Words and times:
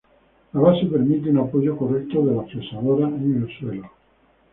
La 0.55 0.59
base 0.59 0.87
permite 0.91 1.27
un 1.29 1.37
apoyo 1.37 1.77
correcto 1.77 2.25
de 2.25 2.33
la 2.35 2.41
fresadora 2.45 3.07
en 3.07 3.43
el 3.47 3.59
suelo. 3.59 3.87